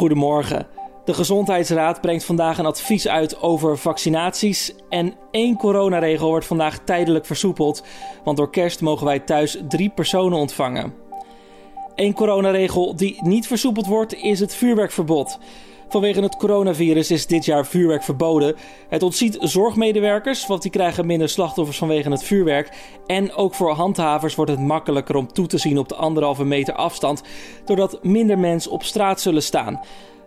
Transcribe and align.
Goedemorgen. 0.00 0.66
De 1.04 1.14
Gezondheidsraad 1.14 2.00
brengt 2.00 2.24
vandaag 2.24 2.58
een 2.58 2.66
advies 2.66 3.08
uit 3.08 3.40
over 3.40 3.78
vaccinaties. 3.78 4.74
En 4.88 5.14
één 5.30 5.56
coronaregel 5.56 6.28
wordt 6.28 6.46
vandaag 6.46 6.78
tijdelijk 6.84 7.26
versoepeld. 7.26 7.84
Want 8.24 8.36
door 8.36 8.50
kerst 8.50 8.80
mogen 8.80 9.06
wij 9.06 9.18
thuis 9.18 9.58
drie 9.68 9.90
personen 9.90 10.38
ontvangen. 10.38 10.94
Eén 11.94 12.14
coronaregel 12.14 12.96
die 12.96 13.18
niet 13.22 13.46
versoepeld 13.46 13.86
wordt 13.86 14.14
is 14.14 14.40
het 14.40 14.54
vuurwerkverbod. 14.54 15.38
Vanwege 15.90 16.20
het 16.20 16.36
coronavirus 16.36 17.10
is 17.10 17.26
dit 17.26 17.44
jaar 17.44 17.66
vuurwerk 17.66 18.02
verboden. 18.02 18.56
Het 18.88 19.02
ontziet 19.02 19.36
zorgmedewerkers, 19.40 20.46
want 20.46 20.62
die 20.62 20.70
krijgen 20.70 21.06
minder 21.06 21.28
slachtoffers 21.28 21.78
vanwege 21.78 22.10
het 22.10 22.22
vuurwerk. 22.22 22.70
En 23.06 23.34
ook 23.34 23.54
voor 23.54 23.70
handhavers 23.70 24.34
wordt 24.34 24.50
het 24.50 24.60
makkelijker 24.60 25.16
om 25.16 25.32
toe 25.32 25.46
te 25.46 25.58
zien 25.58 25.78
op 25.78 25.88
de 25.88 25.94
anderhalve 25.94 26.44
meter 26.44 26.74
afstand, 26.74 27.22
doordat 27.64 28.04
minder 28.04 28.38
mensen 28.38 28.70
op 28.70 28.82
straat 28.82 29.20
zullen 29.20 29.42
staan. 29.42 29.80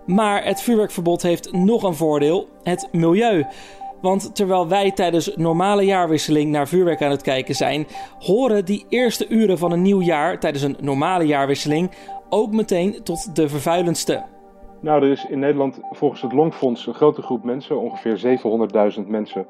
Maar 0.06 0.46
het 0.46 0.62
vuurwerkverbod 0.62 1.22
heeft 1.22 1.52
nog 1.52 1.84
een 1.84 1.96
voordeel: 1.96 2.48
het 2.64 2.88
milieu. 2.92 3.46
Want 4.02 4.36
terwijl 4.36 4.68
wij 4.68 4.92
tijdens 4.92 5.32
normale 5.36 5.84
jaarwisseling 5.84 6.52
naar 6.52 6.68
vuurwerk 6.68 7.02
aan 7.02 7.12
het 7.12 7.22
kijken 7.22 7.56
zijn, 7.56 7.88
horen 8.20 8.66
die 8.66 8.86
eerste 8.90 9.28
uren 9.28 9.58
van 9.58 9.72
een 9.72 9.82
nieuw 9.82 10.02
jaar 10.02 10.40
tijdens 10.40 10.64
een 10.64 10.78
normale 10.80 11.26
jaarwisseling 11.26 11.92
ook 12.30 12.52
meteen 12.52 13.04
tot 13.04 13.36
de 13.36 13.50
vervuilendste. 13.50 14.33
Nou, 14.84 15.04
er 15.04 15.12
is 15.12 15.26
in 15.26 15.40
Nederland 15.40 15.80
volgens 15.92 16.22
het 16.22 16.34
Longfonds 16.34 16.88
een 16.88 16.94
grote 16.94 17.22
groep 17.22 17.44
mensen, 17.44 17.80
ongeveer 17.80 18.40
700.000 19.00 19.08
mensen, 19.08 19.46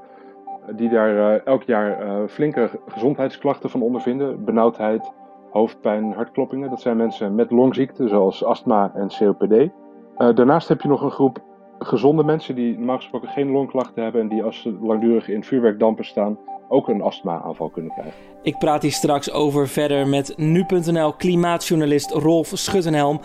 die 0.75 0.89
daar 0.89 1.13
uh, 1.13 1.45
elk 1.45 1.63
jaar 1.63 2.05
uh, 2.05 2.27
flinke 2.27 2.69
gezondheidsklachten 2.87 3.69
van 3.69 3.81
ondervinden. 3.81 4.43
Benauwdheid, 4.43 5.11
hoofdpijn, 5.51 6.13
hartkloppingen. 6.13 6.69
Dat 6.69 6.81
zijn 6.81 6.97
mensen 6.97 7.35
met 7.35 7.51
longziekten 7.51 8.09
zoals 8.09 8.43
astma 8.43 8.91
en 8.95 9.07
COPD. 9.07 9.51
Uh, 9.51 9.69
daarnaast 10.17 10.67
heb 10.67 10.81
je 10.81 10.87
nog 10.87 11.01
een 11.01 11.11
groep 11.11 11.39
gezonde 11.85 12.23
mensen 12.23 12.55
die 12.55 12.77
normaal 12.77 12.97
gesproken 12.97 13.29
geen 13.29 13.51
longklachten 13.51 14.03
hebben 14.03 14.21
en 14.21 14.27
die 14.27 14.43
als 14.43 14.61
ze 14.61 14.77
langdurig 14.81 15.27
in 15.27 15.43
vuurwerkdampen 15.43 16.05
staan 16.05 16.37
ook 16.67 16.87
een 16.87 17.01
astma-aanval 17.01 17.69
kunnen 17.69 17.91
krijgen. 17.91 18.13
Ik 18.41 18.57
praat 18.57 18.81
hier 18.81 18.91
straks 18.91 19.31
over 19.31 19.67
verder 19.67 20.07
met 20.07 20.33
nu.nl 20.37 21.13
klimaatjournalist 21.13 22.11
Rolf 22.11 22.51
Schuttenhelm. 22.53 23.19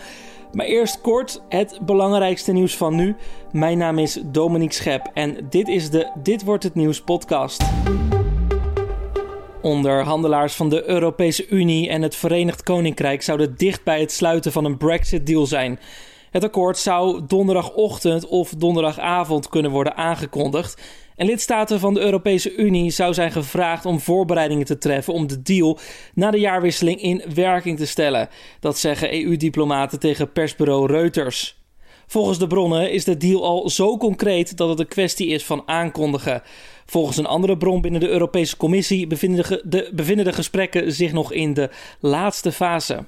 Maar 0.51 0.65
eerst 0.65 1.01
kort 1.01 1.43
het 1.49 1.79
belangrijkste 1.85 2.51
nieuws 2.51 2.77
van 2.77 2.95
nu. 2.95 3.15
Mijn 3.51 3.77
naam 3.77 3.97
is 3.97 4.21
Dominique 4.25 4.73
Schep 4.73 5.09
en 5.13 5.37
dit 5.49 5.67
is 5.67 5.89
de 5.89 6.11
Dit 6.23 6.43
wordt 6.43 6.63
het 6.63 6.75
nieuws 6.75 7.01
podcast. 7.01 7.63
Onderhandelaars 9.61 10.55
van 10.55 10.69
de 10.69 10.89
Europese 10.89 11.47
Unie 11.47 11.89
en 11.89 12.01
het 12.01 12.15
Verenigd 12.15 12.63
Koninkrijk 12.63 13.21
zouden 13.21 13.57
dicht 13.57 13.83
bij 13.83 13.99
het 13.99 14.11
sluiten 14.11 14.51
van 14.51 14.65
een 14.65 14.77
Brexit-deal 14.77 15.45
zijn. 15.45 15.79
Het 16.31 16.43
akkoord 16.43 16.77
zou 16.77 17.21
donderdagochtend 17.27 18.27
of 18.27 18.53
donderdagavond 18.57 19.49
kunnen 19.49 19.71
worden 19.71 19.95
aangekondigd. 19.95 20.81
En 21.15 21.25
lidstaten 21.25 21.79
van 21.79 21.93
de 21.93 21.99
Europese 21.99 22.55
Unie 22.55 22.91
zou 22.91 23.13
zijn 23.13 23.31
gevraagd 23.31 23.85
om 23.85 23.99
voorbereidingen 23.99 24.65
te 24.65 24.77
treffen 24.77 25.13
om 25.13 25.27
de 25.27 25.41
deal 25.41 25.79
na 26.13 26.31
de 26.31 26.39
jaarwisseling 26.39 27.01
in 27.01 27.23
werking 27.33 27.77
te 27.77 27.85
stellen. 27.85 28.29
Dat 28.59 28.77
zeggen 28.77 29.13
EU-diplomaten 29.13 29.99
tegen 29.99 30.31
persbureau 30.31 30.87
Reuters. 30.87 31.57
Volgens 32.07 32.39
de 32.39 32.47
bronnen 32.47 32.91
is 32.91 33.03
de 33.03 33.17
deal 33.17 33.45
al 33.45 33.69
zo 33.69 33.97
concreet 33.97 34.57
dat 34.57 34.69
het 34.69 34.79
een 34.79 34.87
kwestie 34.87 35.27
is 35.27 35.45
van 35.45 35.63
aankondigen. 35.65 36.41
Volgens 36.85 37.17
een 37.17 37.25
andere 37.25 37.57
bron 37.57 37.81
binnen 37.81 38.01
de 38.01 38.09
Europese 38.09 38.57
Commissie 38.57 39.07
bevinden 39.07 39.61
de, 39.63 39.91
bevinden 39.93 40.25
de 40.25 40.33
gesprekken 40.33 40.91
zich 40.91 41.13
nog 41.13 41.31
in 41.33 41.53
de 41.53 41.69
laatste 41.99 42.51
fase. 42.51 43.05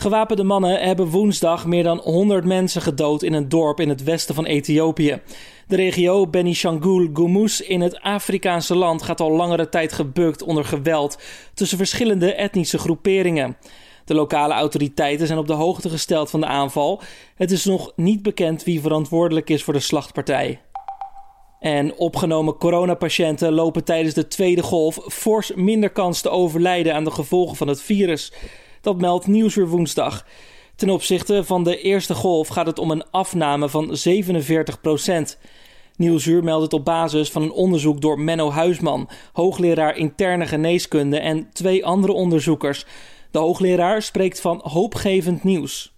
Gewapende 0.00 0.44
mannen 0.44 0.80
hebben 0.80 1.06
woensdag 1.06 1.66
meer 1.66 1.82
dan 1.82 1.98
100 1.98 2.44
mensen 2.44 2.82
gedood 2.82 3.22
in 3.22 3.32
een 3.32 3.48
dorp 3.48 3.80
in 3.80 3.88
het 3.88 4.02
westen 4.02 4.34
van 4.34 4.46
Ethiopië. 4.46 5.20
De 5.66 5.76
regio 5.76 6.26
Benishangul 6.26 7.08
Gumuz 7.12 7.60
in 7.60 7.80
het 7.80 8.00
Afrikaanse 8.00 8.76
land 8.76 9.02
gaat 9.02 9.20
al 9.20 9.30
langere 9.30 9.68
tijd 9.68 9.92
gebukt 9.92 10.42
onder 10.42 10.64
geweld 10.64 11.18
tussen 11.54 11.78
verschillende 11.78 12.34
etnische 12.34 12.78
groeperingen. 12.78 13.56
De 14.04 14.14
lokale 14.14 14.54
autoriteiten 14.54 15.26
zijn 15.26 15.38
op 15.38 15.46
de 15.46 15.52
hoogte 15.52 15.88
gesteld 15.88 16.30
van 16.30 16.40
de 16.40 16.46
aanval. 16.46 17.00
Het 17.34 17.50
is 17.50 17.64
nog 17.64 17.92
niet 17.96 18.22
bekend 18.22 18.64
wie 18.64 18.80
verantwoordelijk 18.80 19.50
is 19.50 19.64
voor 19.64 19.74
de 19.74 19.80
slachtpartij. 19.80 20.60
En 21.60 21.96
opgenomen 21.96 22.56
coronapatiënten 22.56 23.52
lopen 23.52 23.84
tijdens 23.84 24.14
de 24.14 24.28
tweede 24.28 24.62
golf 24.62 24.98
fors 25.08 25.52
minder 25.54 25.90
kans 25.90 26.20
te 26.20 26.30
overlijden 26.30 26.94
aan 26.94 27.04
de 27.04 27.10
gevolgen 27.10 27.56
van 27.56 27.68
het 27.68 27.82
virus. 27.82 28.32
Dat 28.80 29.00
meldt 29.00 29.26
Nieuwsuur 29.26 29.68
woensdag. 29.68 30.24
Ten 30.76 30.90
opzichte 30.90 31.44
van 31.44 31.64
de 31.64 31.80
eerste 31.80 32.14
golf 32.14 32.48
gaat 32.48 32.66
het 32.66 32.78
om 32.78 32.90
een 32.90 33.10
afname 33.10 33.68
van 33.68 33.96
47 33.96 34.80
procent. 34.80 35.38
Nieuwsuur 35.96 36.44
meldt 36.44 36.62
het 36.62 36.72
op 36.72 36.84
basis 36.84 37.30
van 37.30 37.42
een 37.42 37.52
onderzoek 37.52 38.00
door 38.00 38.20
Menno 38.20 38.50
Huisman, 38.50 39.08
hoogleraar 39.32 39.96
interne 39.96 40.46
geneeskunde 40.46 41.18
en 41.18 41.48
twee 41.52 41.86
andere 41.86 42.12
onderzoekers. 42.12 42.86
De 43.30 43.38
hoogleraar 43.38 44.02
spreekt 44.02 44.40
van 44.40 44.60
hoopgevend 44.62 45.44
nieuws. 45.44 45.92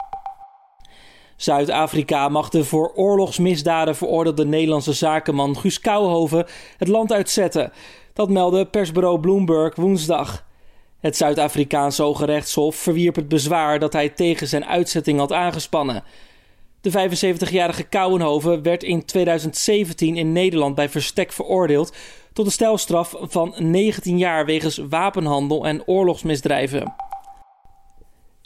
Zuid-Afrika 1.37 2.29
mag 2.29 2.49
de 2.49 2.65
voor 2.65 2.93
oorlogsmisdaden 2.95 3.97
veroordeelde 3.97 4.47
Nederlandse 4.47 4.93
zakenman 4.93 5.57
Guus 5.57 5.81
Kouwhoven 5.81 6.47
het 6.77 6.89
land 6.89 7.13
uitzetten. 7.13 7.73
Dat 8.13 8.29
meldde 8.29 8.67
persbureau 8.67 9.21
Bloomberg 9.21 9.77
woensdag. 9.77 10.45
Het 11.01 11.17
Zuid-Afrikaanse 11.17 12.03
Hoge 12.03 12.25
Rechtshof 12.25 12.77
verwierp 12.77 13.17
het 13.17 13.29
bezwaar 13.29 13.79
dat 13.79 13.93
hij 13.93 14.09
tegen 14.09 14.47
zijn 14.47 14.65
uitzetting 14.65 15.19
had 15.19 15.33
aangespannen. 15.33 16.05
De 16.81 16.91
75-jarige 16.91 17.83
Kouwenhoven 17.83 18.63
werd 18.63 18.83
in 18.83 19.05
2017 19.05 20.17
in 20.17 20.33
Nederland 20.33 20.75
bij 20.75 20.89
verstek 20.89 21.33
veroordeeld 21.33 21.93
tot 22.33 22.47
een 22.47 22.53
stelstraf 22.53 23.15
van 23.21 23.55
19 23.59 24.19
jaar 24.19 24.45
wegens 24.45 24.77
wapenhandel 24.89 25.67
en 25.67 25.87
oorlogsmisdrijven. 25.87 26.95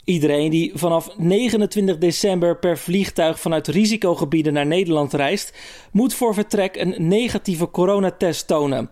Iedereen 0.03 0.49
die 0.49 0.71
vanaf 0.75 1.17
29 1.17 1.97
december 1.97 2.57
per 2.57 2.77
vliegtuig 2.77 3.39
vanuit 3.39 3.67
risicogebieden 3.67 4.53
naar 4.53 4.65
Nederland 4.65 5.13
reist, 5.13 5.57
moet 5.91 6.13
voor 6.13 6.33
vertrek 6.33 6.75
een 6.75 6.95
negatieve 6.97 7.71
coronatest 7.71 8.47
tonen. 8.47 8.89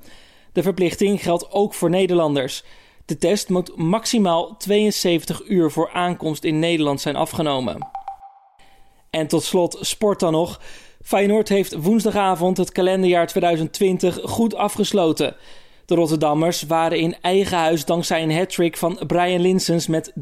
De 0.52 0.64
verplichting 0.64 1.22
geldt 1.22 1.52
ook 1.52 1.74
voor 1.74 1.90
Nederlanders. 1.90 2.64
De 3.06 3.18
test 3.18 3.50
moet 3.50 3.78
maximaal 3.78 4.56
72 4.58 5.42
uur 5.48 5.72
voor 5.72 5.90
aankomst 5.94 6.44
in 6.44 6.60
Nederland 6.60 7.02
zijn 7.02 7.16
afgenomen. 7.16 7.88
En 9.10 9.28
tot 9.28 9.44
slot 9.44 9.78
sport 9.82 10.20
dan 10.20 10.32
nog. 10.32 10.62
Feyenoord 11.02 11.50
heeft 11.50 11.74
woensdagavond 11.74 12.58
het 12.58 12.72
kalenderjaar 12.72 13.28
2020 13.28 14.20
goed 14.24 14.56
afgesloten. 14.56 15.36
De 15.86 15.96
Rotterdammers 15.96 16.64
waren 16.64 17.00
in 17.00 17.16
eigen 17.22 17.58
huis 17.58 17.86
dankzij 17.86 18.24
een 18.24 18.36
hat-trick 18.36 18.78
van 18.78 19.00
Brian 19.08 19.42
Linsens 19.42 19.88
met 19.88 20.10
3-0 20.10 20.14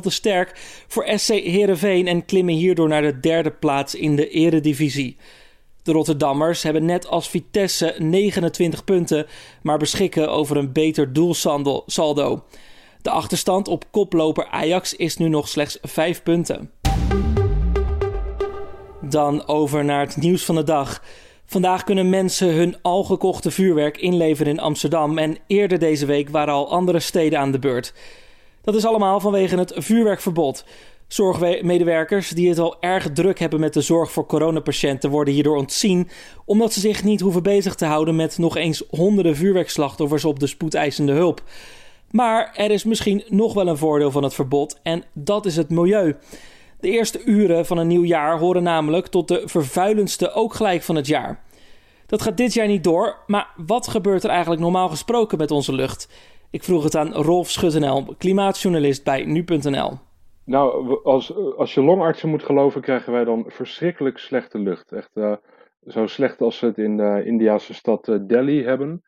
te 0.00 0.10
sterk 0.10 0.52
voor 0.88 1.08
SC 1.14 1.28
Heerenveen 1.28 2.06
en 2.06 2.24
klimmen 2.24 2.54
hierdoor 2.54 2.88
naar 2.88 3.02
de 3.02 3.20
derde 3.20 3.50
plaats 3.50 3.94
in 3.94 4.16
de 4.16 4.28
eredivisie. 4.28 5.16
De 5.82 5.92
Rotterdammers 5.92 6.62
hebben 6.62 6.84
net 6.84 7.08
als 7.08 7.28
Vitesse 7.28 7.94
29 7.98 8.84
punten, 8.84 9.26
maar 9.62 9.78
beschikken 9.78 10.30
over 10.30 10.56
een 10.56 10.72
beter 10.72 11.12
doelsaldo. 11.12 12.44
De 13.02 13.10
achterstand 13.10 13.68
op 13.68 13.84
koploper 13.90 14.46
Ajax 14.46 14.94
is 14.94 15.16
nu 15.16 15.28
nog 15.28 15.48
slechts 15.48 15.78
5 15.82 16.22
punten. 16.22 16.70
Dan 19.00 19.46
over 19.46 19.84
naar 19.84 20.00
het 20.00 20.16
nieuws 20.16 20.44
van 20.44 20.54
de 20.54 20.62
dag. 20.62 21.02
Vandaag 21.44 21.84
kunnen 21.84 22.08
mensen 22.08 22.54
hun 22.54 22.76
al 22.82 23.04
gekochte 23.04 23.50
vuurwerk 23.50 23.96
inleveren 23.96 24.52
in 24.52 24.60
Amsterdam 24.60 25.18
en 25.18 25.36
eerder 25.46 25.78
deze 25.78 26.06
week 26.06 26.28
waren 26.28 26.54
al 26.54 26.70
andere 26.70 27.00
steden 27.00 27.38
aan 27.38 27.50
de 27.50 27.58
beurt. 27.58 27.92
Dat 28.62 28.74
is 28.74 28.84
allemaal 28.84 29.20
vanwege 29.20 29.56
het 29.56 29.72
vuurwerkverbod. 29.76 30.64
Zorgmedewerkers 31.12 32.28
die 32.28 32.48
het 32.48 32.58
al 32.58 32.76
erg 32.80 33.12
druk 33.12 33.38
hebben 33.38 33.60
met 33.60 33.74
de 33.74 33.80
zorg 33.80 34.12
voor 34.12 34.26
coronapatiënten 34.26 35.10
worden 35.10 35.34
hierdoor 35.34 35.56
ontzien, 35.56 36.08
omdat 36.44 36.72
ze 36.72 36.80
zich 36.80 37.04
niet 37.04 37.20
hoeven 37.20 37.42
bezig 37.42 37.74
te 37.74 37.84
houden 37.84 38.16
met 38.16 38.38
nog 38.38 38.56
eens 38.56 38.84
honderden 38.90 39.36
vuurwerkslachtoffers 39.36 40.24
op 40.24 40.40
de 40.40 40.46
spoedeisende 40.46 41.12
hulp. 41.12 41.42
Maar 42.10 42.52
er 42.54 42.70
is 42.70 42.84
misschien 42.84 43.22
nog 43.28 43.54
wel 43.54 43.68
een 43.68 43.76
voordeel 43.76 44.10
van 44.10 44.22
het 44.22 44.34
verbod 44.34 44.78
en 44.82 45.04
dat 45.12 45.46
is 45.46 45.56
het 45.56 45.70
milieu. 45.70 46.16
De 46.80 46.90
eerste 46.90 47.24
uren 47.24 47.66
van 47.66 47.78
een 47.78 47.86
nieuw 47.86 48.04
jaar 48.04 48.38
horen 48.38 48.62
namelijk 48.62 49.06
tot 49.06 49.28
de 49.28 49.42
vervuilendste 49.44 50.32
ook 50.32 50.54
gelijk 50.54 50.82
van 50.82 50.96
het 50.96 51.06
jaar. 51.06 51.42
Dat 52.06 52.22
gaat 52.22 52.36
dit 52.36 52.54
jaar 52.54 52.66
niet 52.66 52.84
door, 52.84 53.16
maar 53.26 53.48
wat 53.56 53.88
gebeurt 53.88 54.24
er 54.24 54.30
eigenlijk 54.30 54.60
normaal 54.60 54.88
gesproken 54.88 55.38
met 55.38 55.50
onze 55.50 55.72
lucht? 55.72 56.08
Ik 56.50 56.64
vroeg 56.64 56.82
het 56.82 56.96
aan 56.96 57.12
Rolf 57.12 57.50
Schuttenhelm, 57.50 58.16
klimaatjournalist 58.16 59.04
bij 59.04 59.24
nu.nl. 59.24 59.98
Nou, 60.50 61.00
als, 61.02 61.34
als 61.34 61.74
je 61.74 61.82
longartsen 61.82 62.28
moet 62.28 62.42
geloven, 62.42 62.80
krijgen 62.80 63.12
wij 63.12 63.24
dan 63.24 63.44
verschrikkelijk 63.46 64.18
slechte 64.18 64.58
lucht. 64.58 64.92
Echt 64.92 65.16
uh, 65.16 65.36
zo 65.86 66.06
slecht 66.06 66.40
als 66.40 66.58
ze 66.58 66.66
het 66.66 66.78
in 66.78 66.96
de 66.96 67.22
Indiase 67.24 67.74
stad 67.74 68.08
uh, 68.08 68.18
Delhi 68.22 68.64
hebben. 68.64 69.02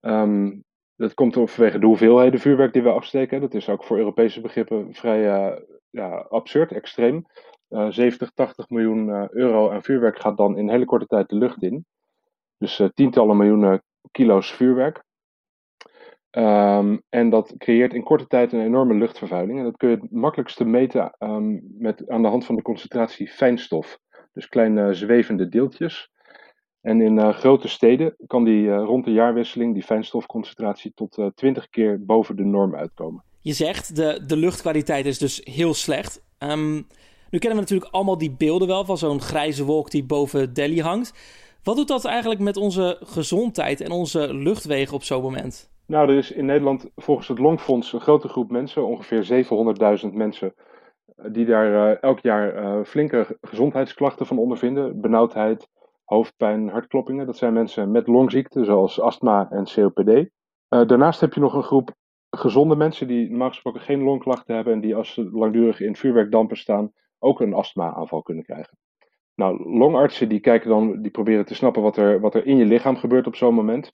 Um, 0.00 0.64
dat 0.96 1.14
komt 1.14 1.34
vanwege 1.34 1.78
de 1.78 1.86
hoeveelheden 1.86 2.40
vuurwerk 2.40 2.72
die 2.72 2.82
we 2.82 2.90
afsteken. 2.90 3.40
Dat 3.40 3.54
is 3.54 3.68
ook 3.68 3.84
voor 3.84 3.98
Europese 3.98 4.40
begrippen 4.40 4.94
vrij 4.94 5.24
uh, 5.24 5.60
ja, 5.90 6.26
absurd, 6.28 6.72
extreem. 6.72 7.26
70, 7.68 8.30
80 8.30 8.68
miljoen 8.68 9.28
euro 9.30 9.70
aan 9.70 9.82
vuurwerk 9.82 10.20
gaat 10.20 10.36
dan 10.36 10.58
in 10.58 10.70
hele 10.70 10.84
korte 10.84 11.06
tijd 11.06 11.28
de 11.28 11.36
lucht 11.36 11.62
in. 11.62 11.84
Dus 12.58 12.82
tientallen 12.94 13.36
miljoenen 13.36 13.82
kilo's 14.10 14.52
vuurwerk. 14.52 15.04
Ehm, 16.30 16.96
en 17.08 17.30
dat 17.30 17.54
creëert 17.58 17.94
in 17.94 18.02
korte 18.02 18.26
tijd 18.26 18.52
een 18.52 18.64
enorme 18.64 18.94
luchtvervuiling. 18.94 19.58
En 19.58 19.64
dat 19.64 19.76
kun 19.76 19.88
je 19.88 19.96
het 19.96 20.10
makkelijkste 20.10 20.64
meten 20.64 21.16
um, 21.18 21.62
met, 21.78 22.08
aan 22.08 22.22
de 22.22 22.28
hand 22.28 22.44
van 22.44 22.56
de 22.56 22.62
concentratie 22.62 23.28
fijnstof. 23.28 23.98
Dus 24.32 24.48
kleine 24.48 24.94
zwevende 24.94 25.48
deeltjes. 25.48 26.10
En 26.80 27.00
in 27.00 27.18
uh, 27.18 27.32
grote 27.32 27.68
steden 27.68 28.14
kan 28.26 28.44
die 28.44 28.62
uh, 28.62 28.76
rond 28.76 29.04
de 29.04 29.12
jaarwisseling, 29.12 29.74
die 29.74 29.82
fijnstofconcentratie, 29.82 30.92
tot 30.94 31.18
uh, 31.18 31.26
eh, 31.26 31.32
20 31.34 31.68
keer 31.68 32.04
boven 32.04 32.36
de 32.36 32.44
norm 32.44 32.74
uitkomen. 32.74 33.22
Je 33.40 33.52
zegt, 33.52 33.96
de, 33.96 34.22
de 34.26 34.36
luchtkwaliteit 34.36 35.06
is 35.06 35.18
dus 35.18 35.40
heel 35.44 35.74
slecht. 35.74 36.24
Um, 36.38 36.86
nu 37.30 37.38
kennen 37.38 37.58
we 37.58 37.64
natuurlijk 37.64 37.92
allemaal 37.92 38.18
die 38.18 38.30
beelden 38.30 38.68
wel 38.68 38.84
van 38.84 38.98
zo'n 38.98 39.20
grijze 39.20 39.64
wolk 39.64 39.90
die 39.90 40.04
boven 40.04 40.54
Delhi 40.54 40.80
hangt. 40.80 41.12
Wat 41.62 41.76
doet 41.76 41.88
dat 41.88 42.04
eigenlijk 42.04 42.40
met 42.40 42.56
onze 42.56 42.98
gezondheid 43.00 43.80
en 43.80 43.90
onze 43.90 44.34
luchtwegen 44.34 44.94
op 44.94 45.04
zo'n 45.04 45.22
moment? 45.22 45.70
Nou, 45.86 46.08
er 46.08 46.16
is 46.16 46.32
in 46.32 46.46
Nederland 46.46 46.90
volgens 46.94 47.28
het 47.28 47.38
Longfonds 47.38 47.92
een 47.92 48.00
grote 48.00 48.28
groep 48.28 48.50
mensen, 48.50 48.86
ongeveer 48.86 49.46
700.000 50.04 50.12
mensen, 50.12 50.54
die 51.32 51.46
daar 51.46 51.90
uh, 51.90 52.02
elk 52.02 52.20
jaar 52.20 52.62
uh, 52.62 52.84
flinke 52.84 53.38
gezondheidsklachten 53.40 54.26
van 54.26 54.38
ondervinden. 54.38 55.00
Benauwdheid, 55.00 55.68
hoofdpijn, 56.04 56.68
hartkloppingen. 56.68 57.26
Dat 57.26 57.36
zijn 57.36 57.52
mensen 57.52 57.90
met 57.90 58.06
longziekten, 58.06 58.64
zoals 58.64 59.00
astma 59.00 59.50
en 59.50 59.64
COPD. 59.64 60.28
Daarnaast 60.68 61.20
heb 61.20 61.32
je 61.32 61.40
nog 61.40 61.54
een 61.54 61.62
groep 61.62 61.94
gezonde 62.30 62.76
mensen 62.76 63.06
die 63.06 63.28
normaal 63.28 63.48
gesproken 63.48 63.80
geen 63.80 64.02
longklachten 64.02 64.54
hebben 64.54 64.72
en 64.72 64.80
die 64.80 64.96
als 64.96 65.12
ze 65.12 65.30
langdurig 65.32 65.80
in 65.80 65.96
vuurwerkdampen 65.96 66.56
staan 66.56 66.92
ook 67.18 67.40
een 67.40 67.54
astma-aanval 67.54 68.22
kunnen 68.22 68.44
krijgen. 68.44 68.78
Nou, 69.34 69.78
longartsen 69.78 70.28
die 70.28 70.40
kijken 70.40 70.68
dan, 70.68 71.02
die 71.02 71.10
proberen 71.10 71.44
te 71.44 71.54
snappen 71.54 71.82
wat 71.82 71.96
er, 71.96 72.20
wat 72.20 72.34
er 72.34 72.46
in 72.46 72.56
je 72.56 72.64
lichaam 72.64 72.96
gebeurt 72.96 73.26
op 73.26 73.36
zo'n 73.36 73.54
moment. 73.54 73.92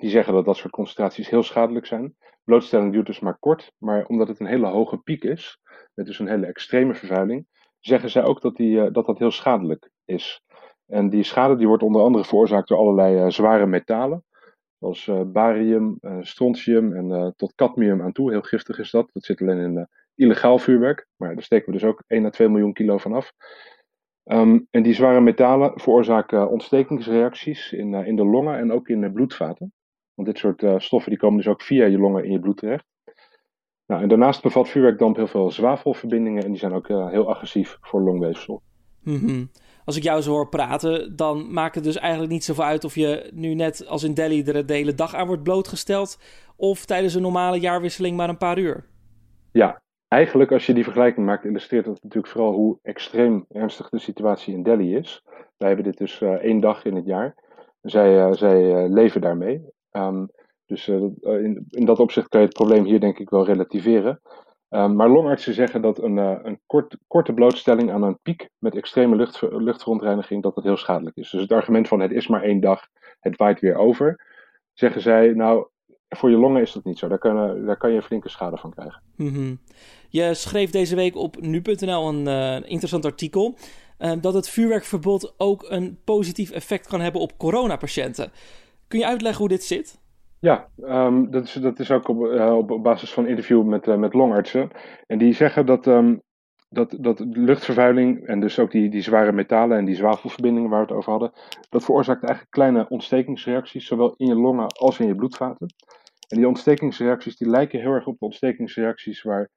Die 0.00 0.10
zeggen 0.10 0.34
dat 0.34 0.44
dat 0.44 0.56
soort 0.56 0.72
concentraties 0.72 1.28
heel 1.28 1.42
schadelijk 1.42 1.86
zijn. 1.86 2.16
Blootstelling 2.44 2.92
duurt 2.92 3.06
dus 3.06 3.20
maar 3.20 3.38
kort, 3.38 3.72
maar 3.78 4.04
omdat 4.06 4.28
het 4.28 4.40
een 4.40 4.46
hele 4.46 4.66
hoge 4.66 4.96
piek 4.96 5.24
is, 5.24 5.58
met 5.94 6.06
dus 6.06 6.18
een 6.18 6.28
hele 6.28 6.46
extreme 6.46 6.94
vervuiling, 6.94 7.46
zeggen 7.80 8.10
zij 8.10 8.24
ook 8.24 8.40
dat 8.40 8.56
die, 8.56 8.90
dat, 8.90 9.06
dat 9.06 9.18
heel 9.18 9.30
schadelijk 9.30 9.90
is. 10.04 10.42
En 10.86 11.08
die 11.08 11.22
schade 11.22 11.56
die 11.56 11.66
wordt 11.66 11.82
onder 11.82 12.02
andere 12.02 12.24
veroorzaakt 12.24 12.68
door 12.68 12.78
allerlei 12.78 13.24
uh, 13.24 13.30
zware 13.30 13.66
metalen, 13.66 14.24
zoals 14.78 15.06
uh, 15.06 15.22
barium, 15.26 15.98
strontium 16.20 16.94
en 16.96 17.34
tot 17.36 17.54
cadmium 17.54 18.02
aan 18.02 18.12
toe. 18.12 18.30
Heel 18.30 18.42
giftig 18.42 18.78
is 18.78 18.90
dat. 18.90 19.10
Dat 19.12 19.24
zit 19.24 19.40
alleen 19.40 19.58
in 19.58 19.88
illegaal 20.14 20.58
vuurwerk, 20.58 21.06
maar 21.16 21.34
daar 21.34 21.42
steken 21.42 21.66
we 21.66 21.72
dus 21.72 21.84
ook 21.84 22.02
1 22.06 22.24
à 22.24 22.30
2 22.30 22.48
miljoen 22.48 22.72
kilo 22.72 22.98
van 22.98 23.12
af. 23.12 23.32
Um, 24.24 24.66
en 24.70 24.82
die 24.82 24.94
zware 24.94 25.20
metalen 25.20 25.80
veroorzaken 25.80 26.50
ontstekingsreacties 26.50 27.72
in, 27.72 27.94
in 27.94 28.16
de 28.16 28.24
longen 28.24 28.58
en 28.58 28.72
ook 28.72 28.88
in 28.88 29.00
de 29.00 29.12
bloedvaten. 29.12 29.72
Want 30.22 30.34
dit 30.34 30.44
soort 30.44 30.62
uh, 30.62 30.78
stoffen 30.78 31.10
die 31.10 31.20
komen 31.20 31.36
dus 31.36 31.48
ook 31.48 31.62
via 31.62 31.86
je 31.86 31.98
longen 31.98 32.24
in 32.24 32.32
je 32.32 32.40
bloed 32.40 32.56
terecht. 32.56 32.84
Nou, 33.86 34.02
en 34.02 34.08
daarnaast 34.08 34.42
bevat 34.42 34.68
vuurwerkdamp 34.68 35.16
heel 35.16 35.26
veel 35.26 35.50
zwavelverbindingen 35.50 36.42
en 36.42 36.50
die 36.50 36.58
zijn 36.58 36.72
ook 36.72 36.88
uh, 36.88 37.08
heel 37.08 37.28
agressief 37.28 37.78
voor 37.80 38.00
longweefsel. 38.00 38.62
Mm 39.02 39.18
-hmm. 39.18 39.50
Als 39.84 39.96
ik 39.96 40.02
jou 40.02 40.20
zo 40.20 40.30
hoor 40.30 40.48
praten, 40.48 41.16
dan 41.16 41.52
maakt 41.52 41.74
het 41.74 41.84
dus 41.84 41.96
eigenlijk 41.96 42.32
niet 42.32 42.44
zoveel 42.44 42.64
uit 42.64 42.84
of 42.84 42.94
je 42.94 43.30
nu 43.34 43.54
net 43.54 43.86
als 43.86 44.02
in 44.02 44.14
Delhi 44.14 44.42
er 44.42 44.66
de 44.66 44.72
hele 44.72 44.94
dag 44.94 45.14
aan 45.14 45.26
wordt 45.26 45.42
blootgesteld 45.42 46.18
of 46.56 46.84
tijdens 46.84 47.14
een 47.14 47.22
normale 47.22 47.60
jaarwisseling 47.60 48.16
maar 48.16 48.28
een 48.28 48.36
paar 48.36 48.58
uur. 48.58 48.84
Ja, 49.52 49.82
eigenlijk 50.08 50.52
als 50.52 50.66
je 50.66 50.74
die 50.74 50.84
vergelijking 50.84 51.26
maakt, 51.26 51.44
illustreert 51.44 51.84
dat 51.84 52.02
natuurlijk 52.02 52.32
vooral 52.32 52.52
hoe 52.52 52.78
extreem 52.82 53.44
ernstig 53.48 53.88
de 53.88 53.98
situatie 53.98 54.54
in 54.54 54.62
Delhi 54.62 54.96
is. 54.96 55.24
Wij 55.56 55.68
hebben 55.68 55.84
dit 55.84 55.98
dus 55.98 56.20
uh, 56.20 56.30
één 56.30 56.60
dag 56.60 56.84
in 56.84 56.96
het 56.96 57.06
jaar. 57.06 57.34
Zij, 57.82 58.34
zij 58.34 58.88
leven 58.88 59.20
daarmee. 59.20 59.70
Um, 59.92 60.30
dus 60.66 60.88
uh, 60.88 61.02
in, 61.22 61.66
in, 61.68 61.84
dat 61.84 61.98
opzicht 61.98 62.28
kan 62.28 62.40
je 62.40 62.46
het 62.46 62.56
probleem 62.56 62.84
hier 62.84 63.00
denk 63.00 63.18
ik 63.18 63.30
wel 63.30 63.44
relativeren. 63.44 64.20
Um, 64.70 64.96
maar 64.96 65.08
longartsen 65.08 65.54
zeggen 65.54 65.82
dat 65.82 66.02
een, 66.02 66.16
uh, 66.16 66.38
een 66.42 66.60
kort, 66.66 66.96
korte 67.06 67.32
blootstelling 67.32 67.92
aan 67.92 68.02
een 68.02 68.18
piek 68.22 68.48
met 68.58 68.74
extreme 68.74 69.16
lucht, 69.16 69.40
luchtverontreiniging, 69.40 70.42
dat 70.42 70.54
dat 70.54 70.64
heel 70.64 70.76
schadelijk 70.76 71.16
is. 71.16 71.30
Dus 71.30 71.40
het 71.40 71.52
argument 71.52 71.88
van 71.88 72.00
het 72.00 72.10
is 72.10 72.26
maar 72.26 72.42
één 72.42 72.60
dag, 72.60 72.86
het 73.20 73.36
waait 73.36 73.60
weer 73.60 73.76
over, 73.76 74.26
zeggen 74.72 75.00
zij, 75.00 75.32
nou, 75.32 75.66
voor 76.08 76.30
je 76.30 76.36
longen 76.36 76.62
is 76.62 76.72
dat 76.72 76.84
niet 76.84 76.98
zo. 76.98 77.08
Daar 77.08 77.18
kan, 77.18 77.64
daar 77.66 77.76
kan 77.76 77.92
je 77.92 78.02
flinke 78.02 78.28
schade 78.28 78.56
van 78.56 78.74
krijgen. 78.74 79.02
Mm 79.16 79.34
-hmm. 79.34 79.60
Je 80.08 80.34
schreef 80.34 80.70
deze 80.70 80.96
week 80.96 81.16
op 81.16 81.40
nu.nl 81.40 82.08
een 82.08 82.26
interessant 82.64 83.04
artikel. 83.04 83.56
Dat 84.20 84.34
het 84.34 84.48
vuurwerkverbod 84.48 85.34
ook 85.36 85.64
een 85.68 85.98
positief 86.04 86.50
effect 86.50 86.86
kan 86.86 87.00
hebben 87.00 87.20
op 87.20 87.38
coronapatiënten. 87.38 88.32
Kun 88.92 89.00
je 89.00 89.06
uitleggen 89.06 89.40
hoe 89.40 89.48
dit 89.48 89.62
zit? 89.62 90.00
Ja, 90.38 90.68
um, 90.78 91.30
dat, 91.30 91.44
is, 91.44 91.52
dat 91.52 91.78
is 91.78 91.90
ook 91.90 92.08
op, 92.08 92.24
uh, 92.24 92.56
op 92.56 92.82
basis 92.82 93.12
van 93.12 93.26
interview 93.26 93.64
met, 93.64 93.86
uh, 93.86 93.96
met 93.96 94.14
longartsen. 94.14 94.70
En 95.06 95.18
die 95.18 95.34
zeggen 95.34 95.66
dat, 95.66 95.86
um, 95.86 96.22
dat, 96.68 96.96
dat 97.00 97.20
luchtvervuiling 97.20 98.26
en 98.26 98.40
dus 98.40 98.58
ook 98.58 98.70
die, 98.70 98.90
die 98.90 99.02
zware 99.02 99.32
metalen 99.32 99.78
en 99.78 99.84
die 99.84 99.94
zwavelverbindingen 99.94 100.70
waar 100.70 100.80
we 100.80 100.86
het 100.86 100.96
over 100.96 101.10
hadden, 101.10 101.32
dat 101.68 101.84
veroorzaakt 101.84 102.24
eigenlijk 102.24 102.54
kleine 102.54 102.88
ontstekingsreacties, 102.88 103.86
zowel 103.86 104.14
in 104.16 104.26
je 104.26 104.34
longen 104.34 104.66
als 104.66 104.98
in 104.98 105.06
je 105.06 105.14
bloedvaten. 105.14 105.74
En 106.28 106.36
die 106.36 106.48
ontstekingsreacties 106.48 107.36
die 107.36 107.48
lijken 107.48 107.80
heel 107.80 107.92
erg 107.92 108.06
op 108.06 108.18
de 108.18 108.24
ontstekingsreacties 108.24 109.22
waar 109.22 109.50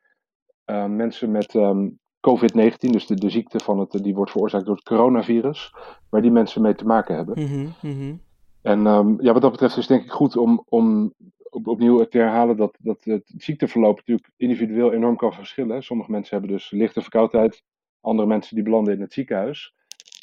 uh, 0.65 0.85
mensen 0.85 1.31
met 1.31 1.53
um, 1.53 1.99
COVID-19, 2.29 2.75
dus 2.77 3.07
de, 3.07 3.15
de 3.15 3.29
ziekte 3.29 3.59
van 3.59 3.79
het, 3.79 4.03
die 4.03 4.15
wordt 4.15 4.31
veroorzaakt 4.31 4.65
door 4.65 4.75
het 4.75 4.83
coronavirus, 4.83 5.73
waar 6.09 6.21
die 6.21 6.31
mensen 6.31 6.61
mee 6.61 6.75
te 6.75 6.85
maken 6.85 7.15
hebben. 7.15 7.39
Mm 7.39 7.73
-hmm. 7.79 8.23
En 8.65 8.85
um, 8.85 9.21
ja, 9.21 9.33
wat 9.33 9.41
dat 9.41 9.51
betreft 9.51 9.77
is 9.77 9.87
het 9.87 9.97
denk 9.97 10.03
ik 10.03 10.11
goed 10.11 10.37
om, 10.37 10.63
om 10.69 11.13
op, 11.49 11.67
opnieuw 11.67 12.03
te 12.03 12.17
herhalen 12.17 12.57
dat, 12.57 12.77
dat 12.79 13.03
het 13.03 13.33
ziekteverloop 13.37 13.95
natuurlijk 13.95 14.29
individueel 14.37 14.93
enorm 14.93 15.15
kan 15.15 15.33
verschillen. 15.33 15.83
Sommige 15.83 16.11
mensen 16.11 16.37
hebben 16.37 16.55
dus 16.55 16.71
lichte 16.71 17.01
verkoudheid, 17.01 17.63
andere 18.01 18.27
mensen 18.27 18.55
die 18.55 18.63
belanden 18.63 18.93
in 18.93 19.01
het 19.01 19.13
ziekenhuis. 19.13 19.73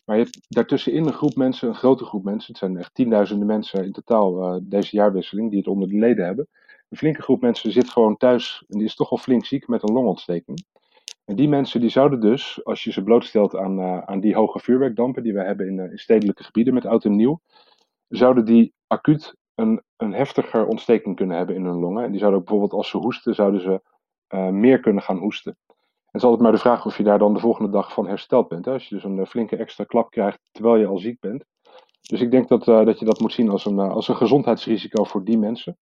Maar 0.05 0.17
je 0.17 0.23
hebt 0.23 0.47
daartussenin 0.49 1.06
een 1.06 1.12
groep 1.12 1.35
mensen, 1.37 1.69
een 1.69 1.75
grote 1.75 2.05
groep 2.05 2.25
mensen, 2.25 2.49
het 2.49 2.59
zijn 2.59 2.77
echt 2.77 2.94
tienduizenden 2.94 3.47
mensen 3.47 3.85
in 3.85 3.93
totaal 3.93 4.55
uh, 4.55 4.61
deze 4.62 4.97
jaarwisseling 4.97 5.49
die 5.49 5.59
het 5.59 5.69
onder 5.69 5.88
de 5.88 5.99
leden 5.99 6.25
hebben. 6.25 6.49
Een 6.88 6.97
flinke 6.97 7.23
groep 7.23 7.41
mensen 7.41 7.73
zit 7.73 7.91
gewoon 7.91 8.17
thuis 8.17 8.65
en 8.69 8.79
die 8.79 8.87
is 8.87 8.95
toch 8.95 9.11
wel 9.11 9.19
flink 9.19 9.45
ziek 9.45 9.69
met 9.69 9.83
een 9.83 9.95
longontsteking. 9.95 10.65
En 11.25 11.37
die 11.37 11.49
mensen 11.49 11.81
die 11.81 11.91
zouden 11.91 12.21
dus, 12.21 12.65
als 12.65 12.85
je 12.85 12.93
ze 12.93 13.03
blootstelt 13.03 13.56
aan, 13.56 13.79
uh, 13.79 13.99
aan 13.99 14.21
die 14.21 14.35
hoge 14.35 14.59
vuurwerkdampen 14.59 15.23
die 15.23 15.33
we 15.33 15.43
hebben 15.43 15.67
in, 15.67 15.77
uh, 15.77 15.91
in 15.91 15.99
stedelijke 15.99 16.45
gebieden 16.45 16.75
met 16.75 16.87
oud 16.87 17.05
zouden 18.16 18.45
die 18.45 18.75
acuut 18.87 19.37
een, 19.54 19.83
een 19.97 20.12
heftiger 20.12 20.66
ontsteking 20.66 21.16
kunnen 21.16 21.37
hebben 21.37 21.57
in 21.57 21.64
hun 21.64 21.78
longen. 21.78 22.04
En 22.04 22.11
die 22.11 22.19
zouden 22.19 22.40
ook 22.40 22.47
bijvoorbeeld 22.47 22.78
als 22.78 22.90
ze 22.90 22.97
hoesten, 22.97 23.35
zouden 23.35 23.61
ze 23.61 23.83
uh, 24.35 24.49
meer 24.49 24.81
kunnen 24.81 25.02
gaan 25.02 25.19
hoesten. 25.19 25.57
En 25.66 25.75
het 26.04 26.14
is 26.14 26.23
altijd 26.23 26.42
maar 26.42 26.52
de 26.52 26.59
vraag 26.59 26.87
of 26.87 26.97
je 26.97 27.02
daar 27.02 27.19
dan 27.19 27.35
de 27.35 27.40
volgende 27.40 27.71
dag 27.71 27.92
van 27.92 28.07
hersteld 28.07 28.49
bent. 28.49 28.64
Hè? 28.64 28.73
Als 28.73 28.88
je 28.88 28.95
dus 28.95 29.04
een 29.04 29.26
flinke 29.26 29.57
extra 29.57 29.85
klap 29.85 30.11
krijgt 30.11 30.40
terwijl 30.50 30.76
je 30.76 30.87
al 30.87 30.99
ziek 30.99 31.21
bent. 31.21 31.45
Dus 32.00 32.21
ik 32.21 32.31
denk 32.31 32.49
dat, 32.49 32.66
uh, 32.66 32.85
dat 32.85 32.99
je 32.99 33.04
dat 33.04 33.21
moet 33.21 33.33
zien 33.33 33.49
als 33.49 33.64
een, 33.64 33.78
als 33.78 34.09
een 34.09 34.16
gezondheidsrisico 34.16 35.04
voor 35.04 35.25
die 35.25 35.38
mensen. 35.38 35.78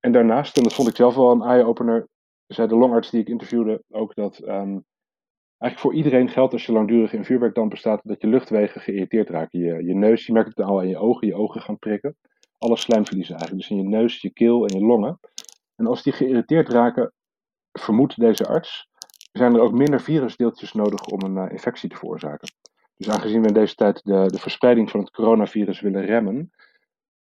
En 0.00 0.12
daarnaast, 0.12 0.56
en 0.56 0.62
dat 0.62 0.74
vond 0.74 0.88
ik 0.88 0.96
zelf 0.96 1.14
wel 1.14 1.30
een 1.30 1.42
eye-opener, 1.42 2.08
zei 2.46 2.68
de 2.68 2.76
longarts 2.76 3.10
die 3.10 3.20
ik 3.20 3.28
interviewde 3.28 3.82
ook 3.88 4.14
dat 4.14 4.48
um, 4.48 4.84
eigenlijk 5.58 5.78
voor 5.78 5.94
iedereen 5.94 6.28
geldt 6.28 6.52
als 6.52 6.66
je 6.66 6.72
langdurig 6.72 7.12
in 7.12 7.24
vuurwerkdampen 7.24 7.78
staat, 7.78 8.00
dat 8.04 8.20
je 8.20 8.26
luchtwegen 8.26 8.80
geïrriteerd 8.80 9.28
raken. 9.28 9.58
Je, 9.58 9.84
je 9.84 9.94
neus, 9.94 10.26
je 10.26 10.32
merkt 10.32 10.48
het 10.48 10.66
al 10.66 10.78
aan 10.78 10.88
je 10.88 10.98
ogen, 10.98 11.26
je 11.26 11.34
ogen 11.34 11.60
gaan 11.60 11.78
prikken. 11.78 12.16
Alle 12.58 12.76
slijmverliezen 12.76 13.36
eigenlijk, 13.36 13.68
dus 13.68 13.78
in 13.78 13.84
je 13.84 13.96
neus, 13.96 14.20
je 14.20 14.32
keel 14.32 14.66
en 14.66 14.78
je 14.78 14.84
longen. 14.84 15.20
En 15.76 15.86
als 15.86 16.02
die 16.02 16.12
geïrriteerd 16.12 16.68
raken, 16.68 17.12
vermoedt 17.72 18.20
deze 18.20 18.46
arts, 18.46 18.88
zijn 19.32 19.54
er 19.54 19.60
ook 19.60 19.72
minder 19.72 20.00
virusdeeltjes 20.00 20.72
nodig 20.72 21.06
om 21.06 21.20
een 21.22 21.44
uh, 21.44 21.52
infectie 21.52 21.88
te 21.88 21.96
veroorzaken. 21.96 22.48
Dus 22.96 23.10
aangezien 23.10 23.40
we 23.40 23.48
in 23.48 23.54
deze 23.54 23.74
tijd 23.74 24.04
de, 24.04 24.24
de 24.26 24.38
verspreiding 24.38 24.90
van 24.90 25.00
het 25.00 25.10
coronavirus 25.10 25.80
willen 25.80 26.04
remmen, 26.04 26.50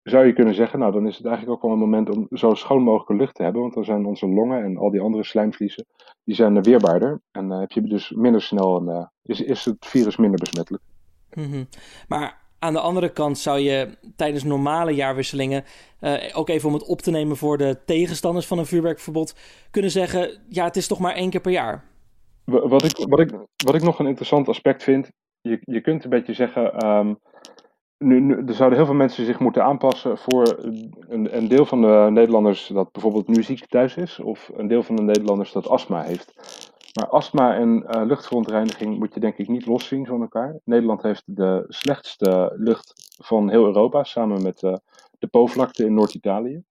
zou 0.10 0.26
je 0.26 0.34
kunnen 0.34 0.56
zeggen, 0.56 0.80
nou 0.80 0.92
dan 0.92 1.08
is 1.08 1.18
het 1.18 1.26
eigenlijk 1.26 1.56
ook 1.56 1.62
wel 1.62 1.72
een 1.72 1.90
moment 1.90 2.10
om 2.10 2.28
zo 2.32 2.54
schoon 2.54 2.82
mogelijk 2.82 3.20
lucht 3.20 3.36
te 3.36 3.44
hebben. 3.44 3.62
Want 3.62 3.74
dan 3.74 3.84
zijn 3.84 4.06
onze 4.06 4.28
longen 4.28 4.64
en 4.64 4.78
al 4.78 4.92
die 4.92 5.02
andere 5.02 5.24
slijmvliezen, 5.24 5.86
die 6.24 6.36
zijn 6.36 6.64
weerbaarder. 6.64 7.22
En 7.32 7.52
uh, 7.52 7.60
heb 7.60 7.72
je 7.72 7.82
dus 7.82 8.12
minder 8.12 8.42
snel, 8.42 8.76
een, 8.76 8.88
uh, 8.88 9.06
is, 9.24 9.42
is 9.42 9.66
het 9.66 9.86
virus 9.86 10.18
minder 10.18 10.40
besmettelijk. 10.40 10.84
Mm 11.34 11.52
-hmm. 11.52 11.68
Maar 12.08 12.38
aan 12.60 12.74
de 12.74 12.80
andere 12.80 13.10
kant 13.10 13.38
zou 13.38 13.60
je 13.60 13.98
tijdens 14.16 14.44
normale 14.44 14.92
jaarwisselingen, 14.92 15.64
uh, 16.02 16.14
ook 16.34 16.50
even 16.50 16.68
om 16.68 16.74
het 16.74 16.88
op 16.88 17.02
te 17.02 17.12
nemen 17.12 17.38
voor 17.38 17.58
de 17.58 17.78
tegenstanders 17.86 18.48
van 18.48 18.58
een 18.58 18.66
vuurwerkverbod, 18.66 19.36
kunnen 19.72 19.92
zeggen, 19.92 20.42
ja 20.50 20.64
het 20.64 20.76
is 20.76 20.88
toch 20.88 21.00
maar 21.00 21.14
één 21.14 21.30
keer 21.30 21.42
per 21.42 21.52
jaar. 21.52 21.84
Wat 22.46 22.84
ik, 22.84 23.06
wat 23.10 23.20
ik, 23.20 23.32
wat 23.66 23.76
ik 23.76 23.84
nog 23.84 24.00
een 24.00 24.08
interessant 24.08 24.48
aspect 24.48 24.84
vind, 24.84 25.12
je, 25.42 25.60
je 25.62 25.82
kunt 25.82 26.04
een 26.04 26.10
beetje 26.10 26.34
zeggen... 26.34 26.88
Um, 26.88 27.20
nu, 28.00 28.44
er 28.48 28.54
zouden 28.54 28.78
heel 28.78 28.88
veel 28.88 28.96
mensen 28.96 29.26
zich 29.26 29.40
moeten 29.40 29.64
aanpassen 29.64 30.18
voor 30.18 30.58
een, 31.08 31.36
een, 31.38 31.48
deel 31.48 31.66
van 31.66 31.82
de 31.82 32.08
Nederlanders 32.12 32.68
dat 32.68 32.92
bijvoorbeeld 32.92 33.28
nu 33.28 33.44
ziek 33.44 33.68
thuis 33.68 33.96
is, 33.96 34.20
of 34.20 34.52
een 34.56 34.68
deel 34.68 34.84
van 34.84 34.96
de 34.96 35.02
Nederlanders 35.02 35.52
dat 35.52 35.68
astma 35.68 36.02
heeft. 36.02 36.34
Maar 36.94 37.08
astma 37.08 37.56
en 37.56 37.86
uh, 37.90 38.06
luchtverontreiniging 38.06 39.00
moet 39.00 39.14
je 39.14 39.20
denk 39.20 39.38
ik 39.38 39.48
niet 39.48 39.66
loszien 39.66 40.06
van 40.06 40.22
elkaar. 40.22 40.60
Nederland 40.64 41.02
heeft 41.02 41.24
de 41.26 41.66
slechtste 41.68 42.54
lucht 42.56 42.94
van 43.24 43.50
heel 43.50 43.66
Europa, 43.66 44.04
samen 44.04 44.42
met 44.42 44.62
uh, 44.62 44.74
de 45.20 45.28
Po-vlakte 45.28 45.86
in 45.86 45.94
Noord-Italië. 45.94 46.64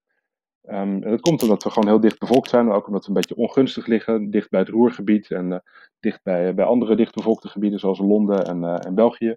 Um, 0.71 1.01
dat 1.01 1.21
komt 1.21 1.43
omdat 1.43 1.63
we 1.63 1.71
gewoon 1.71 1.89
heel 1.89 2.01
dicht 2.01 2.19
bevolkt 2.19 2.49
zijn, 2.49 2.67
maar 2.67 2.77
ook 2.77 2.87
omdat 2.87 3.03
we 3.03 3.09
een 3.09 3.15
beetje 3.15 3.37
ongunstig 3.37 3.87
liggen, 3.87 4.31
dicht 4.31 4.51
bij 4.51 4.61
het 4.61 4.69
Roergebied 4.69 5.31
en 5.31 5.51
uh, 5.51 5.59
dicht 6.01 6.23
bij, 6.23 6.55
bij 6.55 6.65
andere 6.65 6.97
dichtbevolkte 6.97 7.49
gebieden 7.49 7.79
zoals 7.79 7.99
Londen 7.99 8.47
en, 8.47 8.81
en 8.81 8.95
België. 8.95 9.37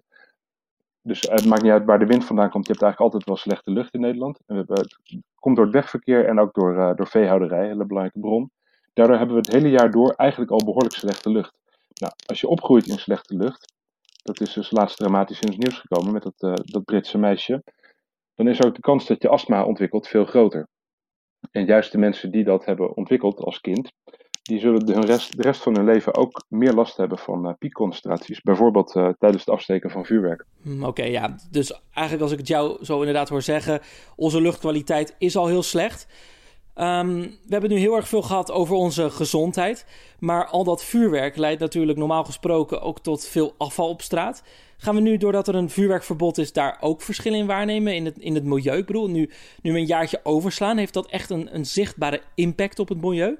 Dus 1.02 1.20
het 1.20 1.44
maakt 1.44 1.62
niet 1.62 1.72
uit 1.72 1.84
waar 1.84 1.98
de 1.98 2.06
wind 2.06 2.24
vandaan 2.24 2.50
komt. 2.50 2.66
Je 2.66 2.72
hebt 2.72 2.84
eigenlijk 2.84 3.12
altijd 3.12 3.30
wel 3.30 3.42
slechte 3.42 3.70
lucht 3.70 3.94
in 3.94 4.00
Nederland. 4.00 4.38
En 4.38 4.44
we 4.46 4.54
hebben, 4.54 4.78
het 4.78 4.98
komt 5.34 5.56
door 5.56 5.64
het 5.64 5.74
wegverkeer 5.74 6.26
en 6.26 6.40
ook 6.40 6.54
door, 6.54 6.76
uh, 6.76 6.94
door 6.94 7.06
veehouderij, 7.06 7.60
een 7.60 7.66
hele 7.66 7.86
belangrijke 7.86 8.20
bron. 8.20 8.50
Daardoor 8.92 9.16
hebben 9.16 9.36
we 9.36 9.42
het 9.42 9.52
hele 9.52 9.70
jaar 9.70 9.90
door 9.90 10.12
eigenlijk 10.12 10.50
al 10.50 10.64
behoorlijk 10.64 10.94
slechte 10.94 11.30
lucht. 11.30 11.54
Nou, 12.00 12.12
als 12.26 12.40
je 12.40 12.48
opgroeit 12.48 12.86
in 12.86 12.98
slechte 12.98 13.36
lucht, 13.36 13.74
dat 14.22 14.40
is 14.40 14.52
dus 14.52 14.70
laatst 14.70 14.96
dramatisch 14.96 15.40
in 15.40 15.48
het 15.48 15.58
nieuws 15.58 15.78
gekomen 15.78 16.12
met 16.12 16.22
dat, 16.22 16.34
uh, 16.38 16.52
dat 16.54 16.84
Britse 16.84 17.18
meisje, 17.18 17.62
dan 18.34 18.48
is 18.48 18.64
ook 18.64 18.74
de 18.74 18.80
kans 18.80 19.06
dat 19.06 19.22
je 19.22 19.28
astma 19.28 19.64
ontwikkelt 19.64 20.08
veel 20.08 20.24
groter. 20.24 20.68
En 21.50 21.64
juist 21.64 21.92
de 21.92 21.98
mensen 21.98 22.30
die 22.30 22.44
dat 22.44 22.64
hebben 22.64 22.96
ontwikkeld 22.96 23.40
als 23.40 23.60
kind, 23.60 23.92
die 24.42 24.60
zullen 24.60 24.86
de 24.86 25.00
rest, 25.00 25.36
de 25.36 25.42
rest 25.42 25.62
van 25.62 25.76
hun 25.76 25.84
leven 25.84 26.14
ook 26.14 26.44
meer 26.48 26.72
last 26.72 26.96
hebben 26.96 27.18
van 27.18 27.46
uh, 27.46 27.52
piekconcentraties. 27.58 28.40
Bijvoorbeeld 28.40 28.94
uh, 28.96 29.08
tijdens 29.18 29.44
het 29.44 29.54
afsteken 29.54 29.90
van 29.90 30.04
vuurwerk. 30.04 30.44
Hmm, 30.62 30.84
oké, 30.84 31.04
ja. 31.04 31.36
Dus 31.50 31.80
eigenlijk 31.90 32.22
als 32.22 32.32
ik 32.32 32.38
het 32.38 32.48
jou 32.48 32.84
zo 32.84 32.98
inderdaad 32.98 33.28
hoor 33.28 33.42
zeggen, 33.42 33.80
onze 34.16 34.40
luchtkwaliteit 34.40 35.14
is 35.18 35.36
al 35.36 35.46
heel 35.46 35.62
slecht. 35.62 36.06
Um, 36.74 37.20
we 37.20 37.48
hebben 37.48 37.70
nu 37.70 37.76
heel 37.76 37.96
erg 37.96 38.08
veel 38.08 38.22
gehad 38.22 38.50
over 38.50 38.76
onze 38.76 39.10
gezondheid. 39.10 39.86
Maar 40.18 40.46
al 40.46 40.64
dat 40.64 40.84
vuurwerk 40.84 41.36
leidt 41.36 41.60
natuurlijk 41.60 41.98
normaal 41.98 42.24
gesproken 42.24 42.80
ook 42.80 43.00
tot 43.00 43.26
veel 43.26 43.54
afval 43.58 43.88
op 43.88 44.02
straat. 44.02 44.42
Gaan 44.76 44.94
we 44.94 45.00
nu, 45.00 45.16
doordat 45.16 45.48
er 45.48 45.54
een 45.54 45.70
vuurwerkverbod 45.70 46.38
is, 46.38 46.52
daar 46.52 46.76
ook 46.80 47.02
verschillen 47.02 47.38
in 47.38 47.46
waarnemen 47.46 47.94
in 47.94 48.04
het, 48.04 48.18
in 48.18 48.34
het 48.34 48.44
milieu? 48.44 48.76
Ik 48.76 48.86
bedoel, 48.86 49.08
nu, 49.08 49.30
nu 49.62 49.76
een 49.76 49.86
jaartje 49.86 50.20
overslaan, 50.22 50.76
heeft 50.76 50.94
dat 50.94 51.06
echt 51.06 51.30
een, 51.30 51.54
een 51.54 51.66
zichtbare 51.66 52.22
impact 52.34 52.78
op 52.78 52.88
het 52.88 53.00
milieu? 53.00 53.38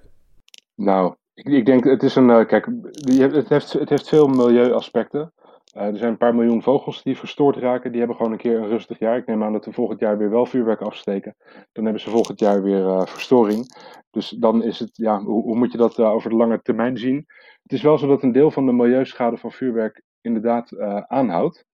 Nou, 0.74 1.14
ik, 1.34 1.46
ik 1.46 1.66
denk, 1.66 1.84
het 1.84 2.02
is 2.02 2.14
een, 2.14 2.28
uh, 2.28 2.46
kijk, 2.46 2.68
het 3.16 3.48
heeft, 3.48 3.72
het 3.72 3.88
heeft 3.88 4.08
veel 4.08 4.26
milieuaspecten. 4.26 5.32
Uh, 5.76 5.82
er 5.82 5.96
zijn 5.96 6.10
een 6.10 6.16
paar 6.16 6.34
miljoen 6.34 6.62
vogels 6.62 7.02
die 7.02 7.18
verstoord 7.18 7.56
raken. 7.56 7.90
Die 7.90 7.98
hebben 7.98 8.16
gewoon 8.16 8.32
een 8.32 8.38
keer 8.38 8.58
een 8.58 8.68
rustig 8.68 8.98
jaar. 8.98 9.16
Ik 9.16 9.26
neem 9.26 9.42
aan 9.42 9.52
dat 9.52 9.64
we 9.64 9.72
volgend 9.72 10.00
jaar 10.00 10.18
weer 10.18 10.30
wel 10.30 10.46
vuurwerk 10.46 10.80
afsteken. 10.80 11.36
Dan 11.72 11.84
hebben 11.84 12.02
ze 12.02 12.10
volgend 12.10 12.40
jaar 12.40 12.62
weer 12.62 12.84
uh, 12.84 13.06
verstoring. 13.06 13.66
Dus 14.10 14.28
dan 14.28 14.62
is 14.62 14.78
het, 14.78 14.96
ja, 14.96 15.22
hoe, 15.22 15.42
hoe 15.42 15.56
moet 15.56 15.72
je 15.72 15.78
dat 15.78 15.98
over 15.98 16.30
de 16.30 16.36
lange 16.36 16.62
termijn 16.62 16.96
zien? 16.96 17.26
Het 17.62 17.72
is 17.72 17.82
wel 17.82 17.98
zo 17.98 18.06
dat 18.06 18.22
een 18.22 18.32
deel 18.32 18.50
van 18.50 18.66
de 18.66 18.72
milieuschade 18.72 19.36
van 19.36 19.52
vuurwerk 19.52 20.02
inderdaad 20.20 20.78
aanhoudt. 21.08 21.64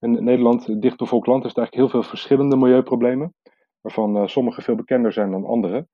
In 0.00 0.24
Nederland, 0.24 0.82
dichtbevolkt 0.82 1.26
land, 1.26 1.44
is 1.44 1.52
eigenlijk 1.52 1.76
heel 1.76 2.00
veel 2.00 2.10
verschillende 2.10 2.56
milieuproblemen. 2.56 3.34
Waarvan 3.80 4.28
sommige 4.28 4.62
veel 4.62 4.74
bekender 4.74 5.12
zijn 5.12 5.30
dan 5.30 5.44
andere. 5.44 5.86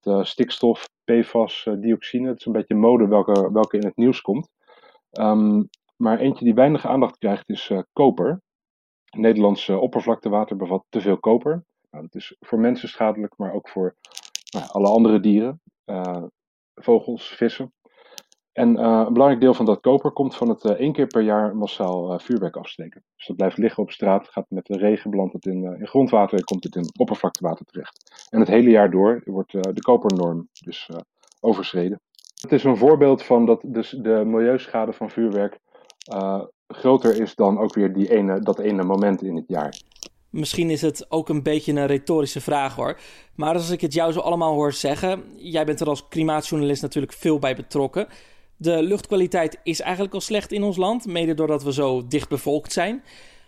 Het, 0.00 0.26
stikstof, 0.26 0.88
PFAS, 1.04 1.68
dioxine. 1.78 2.28
Het 2.28 2.38
is 2.38 2.46
een 2.46 2.52
beetje 2.52 2.74
mode 2.74 3.06
welke, 3.06 3.52
welke 3.52 3.76
in 3.76 3.84
het 3.84 3.96
nieuws 3.96 4.20
komt. 4.20 4.48
Um, 5.20 5.68
maar 5.96 6.18
eentje 6.18 6.44
die 6.44 6.54
weinig 6.54 6.86
aandacht 6.86 7.18
krijgt 7.18 7.48
is 7.48 7.70
uh, 7.70 7.82
koper. 7.92 8.40
Nederlands 9.16 9.68
oppervlaktewater 9.68 10.56
bevat 10.56 10.84
te 10.88 11.00
veel 11.00 11.18
koper. 11.18 11.64
Nou, 11.90 12.04
dat 12.04 12.14
is 12.14 12.36
voor 12.40 12.58
mensen 12.58 12.88
schadelijk, 12.88 13.34
maar 13.36 13.52
ook 13.52 13.68
voor 13.68 13.96
nou, 14.50 14.66
alle 14.68 14.88
andere 14.88 15.20
dieren, 15.20 15.60
uh, 15.86 16.24
vogels, 16.74 17.28
vissen. 17.28 17.72
En 18.52 18.84
een 18.84 19.12
belangrijk 19.12 19.40
deel 19.40 19.54
van 19.54 19.66
dat 19.66 19.80
koper 19.80 20.10
komt 20.10 20.36
van 20.36 20.48
het 20.48 20.64
één 20.64 20.92
keer 20.92 21.06
per 21.06 21.22
jaar 21.22 21.56
massaal 21.56 22.18
vuurwerk 22.18 22.56
afsteken. 22.56 23.04
Dus 23.16 23.26
dat 23.26 23.36
blijft 23.36 23.58
liggen 23.58 23.82
op 23.82 23.90
straat, 23.90 24.28
gaat 24.28 24.46
met 24.48 24.66
de 24.66 24.76
regen, 24.76 25.10
belandt 25.10 25.32
het 25.32 25.46
in, 25.46 25.64
in 25.78 25.86
grondwater 25.86 26.38
en 26.38 26.44
komt 26.44 26.64
het 26.64 26.76
in 26.76 26.90
oppervlaktewater 26.98 27.64
terecht. 27.64 28.26
En 28.30 28.38
het 28.38 28.48
hele 28.48 28.70
jaar 28.70 28.90
door 28.90 29.22
wordt 29.24 29.52
de 29.52 29.82
kopernorm 29.82 30.48
dus 30.64 30.90
overschreden. 31.40 32.00
Het 32.40 32.52
is 32.52 32.64
een 32.64 32.76
voorbeeld 32.76 33.22
van 33.22 33.46
dat 33.46 33.64
dus 33.66 33.90
de 33.90 34.22
milieuschade 34.26 34.92
van 34.92 35.10
vuurwerk 35.10 35.58
groter 36.66 37.20
is 37.20 37.34
dan 37.34 37.58
ook 37.58 37.74
weer 37.74 37.92
die 37.92 38.10
ene, 38.10 38.40
dat 38.40 38.58
ene 38.58 38.82
moment 38.82 39.22
in 39.22 39.36
het 39.36 39.44
jaar. 39.46 39.80
Misschien 40.30 40.70
is 40.70 40.82
het 40.82 41.06
ook 41.08 41.28
een 41.28 41.42
beetje 41.42 41.72
een 41.72 41.86
retorische 41.86 42.40
vraag 42.40 42.74
hoor. 42.74 42.98
Maar 43.34 43.54
als 43.54 43.70
ik 43.70 43.80
het 43.80 43.94
jou 43.94 44.12
zo 44.12 44.20
allemaal 44.20 44.52
hoor 44.52 44.72
zeggen, 44.72 45.22
jij 45.36 45.64
bent 45.64 45.80
er 45.80 45.88
als 45.88 46.08
klimaatjournalist 46.08 46.82
natuurlijk 46.82 47.12
veel 47.12 47.38
bij 47.38 47.56
betrokken. 47.56 48.06
De 48.62 48.82
luchtkwaliteit 48.82 49.60
is 49.62 49.80
eigenlijk 49.80 50.14
al 50.14 50.20
slecht 50.20 50.52
in 50.52 50.62
ons 50.62 50.76
land, 50.76 51.06
mede 51.06 51.34
doordat 51.34 51.62
we 51.62 51.72
zo 51.72 52.06
dicht 52.08 52.28
bevolkt 52.28 52.72
zijn. 52.72 53.02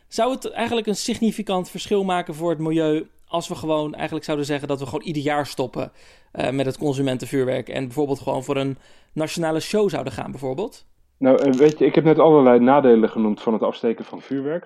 Zou 0.08 0.32
het 0.32 0.50
eigenlijk 0.50 0.86
een 0.86 0.96
significant 0.96 1.70
verschil 1.70 2.04
maken 2.04 2.34
voor 2.34 2.50
het 2.50 2.58
milieu 2.58 3.06
als 3.26 3.48
we 3.48 3.54
gewoon 3.54 3.94
eigenlijk 3.94 4.24
zouden 4.24 4.46
zeggen 4.46 4.68
dat 4.68 4.78
we 4.78 4.84
gewoon 4.84 5.04
ieder 5.04 5.22
jaar 5.22 5.46
stoppen 5.46 5.92
uh, 6.32 6.50
met 6.50 6.66
het 6.66 6.78
consumentenvuurwerk 6.78 7.68
en 7.68 7.84
bijvoorbeeld 7.84 8.20
gewoon 8.20 8.44
voor 8.44 8.56
een 8.56 8.76
nationale 9.12 9.60
show 9.60 9.88
zouden 9.88 10.12
gaan 10.12 10.30
bijvoorbeeld? 10.30 10.86
Nou, 11.18 11.42
eh, 11.42 11.52
weet 11.52 11.78
je, 11.78 11.86
ik 11.86 11.94
heb 11.94 12.04
net 12.04 12.18
allerlei 12.18 12.58
nadelen 12.58 13.08
genoemd 13.08 13.42
van 13.42 13.52
het 13.52 13.62
afsteken 13.62 14.04
van 14.04 14.20
vuurwerk. 14.20 14.64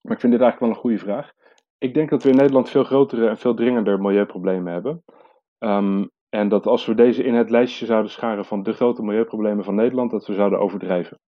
Maar 0.00 0.14
ik 0.14 0.20
vind 0.20 0.32
dit 0.32 0.42
eigenlijk 0.42 0.60
wel 0.60 0.68
een 0.70 0.90
goede 0.90 1.12
vraag. 1.12 1.32
Ik 1.78 1.94
denk 1.94 2.10
dat 2.10 2.22
we 2.22 2.28
in 2.28 2.36
Nederland 2.36 2.70
veel 2.70 2.84
grotere 2.84 3.28
en 3.28 3.38
veel 3.38 3.54
dringender 3.54 4.00
milieuproblemen 4.00 4.72
hebben. 4.72 5.04
Um, 5.58 6.10
en 6.34 6.48
dat 6.48 6.66
als 6.66 6.86
we 6.86 6.94
deze 6.94 7.22
in 7.24 7.34
het 7.34 7.50
lijstje 7.50 7.86
zouden 7.86 8.10
scharen 8.10 8.44
van 8.44 8.62
de 8.62 8.72
grote 8.72 9.02
milieuproblemen 9.02 9.64
van 9.64 9.74
Nederland, 9.74 10.10
dat 10.10 10.26
we 10.26 10.34
zouden 10.34 10.58
overdrijven. 10.58 11.18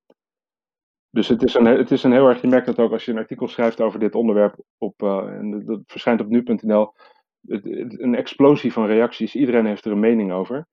Dus 1.10 1.28
het 1.28 1.42
is, 1.42 1.54
een, 1.54 1.64
het 1.64 1.90
is 1.90 2.02
een 2.02 2.12
heel 2.12 2.28
erg, 2.28 2.40
je 2.40 2.48
merkt 2.48 2.66
dat 2.66 2.78
ook 2.78 2.92
als 2.92 3.04
je 3.04 3.12
een 3.12 3.18
artikel 3.18 3.48
schrijft 3.48 3.80
over 3.80 3.98
dit 3.98 4.14
onderwerp, 4.14 4.64
op, 4.78 5.02
uh, 5.02 5.16
en 5.16 5.64
dat 5.66 5.80
verschijnt 5.86 6.20
op 6.20 6.28
nu.nl, 6.28 6.92
een 7.98 8.14
explosie 8.14 8.72
van 8.72 8.86
reacties. 8.86 9.34
Iedereen 9.34 9.66
heeft 9.66 9.84
er 9.84 9.92
een 9.92 10.00
mening 10.00 10.32
over 10.32 10.68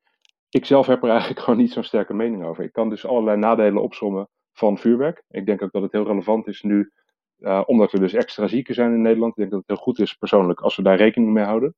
ik 0.52 0.66
zelf 0.66 0.88
heb 0.88 1.04
er 1.04 1.10
eigenlijk 1.10 1.40
gewoon 1.44 1.60
niet 1.60 1.72
zo'n 1.72 1.84
sterke 1.84 2.14
mening 2.14 2.44
over. 2.46 2.64
Ik 2.64 2.72
kan 2.72 2.90
dus 2.90 3.06
allerlei 3.06 3.38
nadelen 3.38 3.82
opsommen 3.82 4.30
van 4.54 4.78
vuurwerk. 4.78 5.24
Ik 5.30 5.46
denk 5.46 5.62
ook 5.62 5.72
dat 5.72 5.82
het 5.82 5.92
heel 5.92 6.06
relevant 6.06 6.48
is 6.48 6.62
nu, 6.62 6.92
uh, 7.40 7.62
omdat 7.66 7.92
we 7.92 8.00
dus 8.00 8.14
extra 8.14 8.48
zieken 8.48 8.74
zijn 8.74 8.94
in 8.94 9.02
Nederland. 9.02 9.32
Ik 9.32 9.38
denk 9.38 9.52
dat 9.52 9.60
het 9.60 9.70
heel 9.70 9.86
goed 9.86 10.00
is 10.00 10.14
persoonlijk 10.14 10.60
als 10.60 10.76
we 10.76 10.84
daar 10.84 10.98
rekening 10.98 11.34
mee 11.34 11.44
houden. 11.44 11.76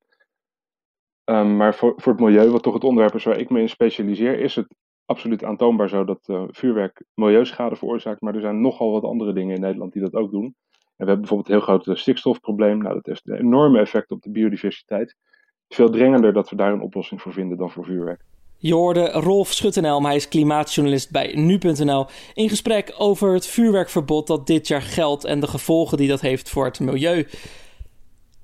Um, 1.25 1.58
maar 1.58 1.75
voor, 1.75 1.94
voor 1.96 2.12
het 2.12 2.22
milieu, 2.22 2.50
wat 2.50 2.63
toch 2.63 2.74
het 2.74 2.84
onderwerp 2.84 3.15
is 3.15 3.24
waar 3.24 3.39
ik 3.39 3.50
me 3.50 3.60
in 3.60 3.70
specialiseer, 3.70 4.39
is 4.39 4.56
het 4.56 4.68
absoluut 5.06 5.44
aantoonbaar 5.44 5.89
zo 5.89 6.03
dat 6.03 6.20
uh, 6.27 6.44
vuurwerk 6.48 7.03
milieuschade 7.13 7.75
veroorzaakt. 7.75 8.22
Maar 8.22 8.36
er 8.36 8.42
zijn 8.42 8.62
nogal 8.62 8.92
wat 8.92 9.03
andere 9.03 9.34
dingen 9.34 9.56
in 9.56 9.62
Nederland 9.62 9.94
die 9.94 10.01
dat 10.01 10.13
ook 10.13 10.32
doen. 10.32 10.44
En 10.44 11.06
we 11.06 11.12
hebben 11.12 11.20
bijvoorbeeld 11.20 11.50
een 11.50 11.56
heel 11.56 11.80
groot 11.80 12.00
stikstofprobleem. 12.00 12.77
Nou, 12.77 12.94
dat 12.94 13.06
heeft 13.06 13.27
een 13.27 13.38
enorme 13.38 13.80
effect 13.80 14.12
op 14.12 14.22
de 14.22 14.32
biodiversiteit. 14.32 15.15
Veel 15.68 15.89
dringender 15.89 16.34
dat 16.34 16.50
we 16.50 16.56
daar 16.56 16.74
een 16.74 16.82
oplossing 16.82 17.22
voor 17.22 17.34
vinden 17.34 17.58
dan 17.58 17.72
voor 17.72 17.86
vuurwerk. 17.86 18.22
Je 18.58 18.74
hoorde 18.74 19.12
Rolf 19.12 19.51
Schuttenelm, 19.51 20.06
hij 20.06 20.15
is 20.15 20.27
klimaatjournalist 20.27 21.12
bij 21.12 21.34
nu.nl, 21.36 22.06
in 22.34 22.50
gesprek 22.50 22.94
over 22.98 23.34
het 23.34 23.48
vuurwerkverbod 23.48 24.27
dat 24.27 24.48
dit 24.48 24.68
jaar 24.68 24.82
geldt 24.82 25.24
en 25.24 25.39
de 25.39 25.48
gevolgen 25.48 25.98
die 25.98 26.08
dat 26.08 26.22
heeft 26.22 26.50
voor 26.50 26.65
het 26.65 26.80
milieu. 26.80 27.25